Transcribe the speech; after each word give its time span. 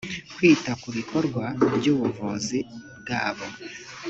kwita 0.35 0.71
ku 0.81 0.89
bikorwa 0.97 1.43
by 1.77 1.85
ubuvuzi 1.93 2.59
bwabo 2.99 3.47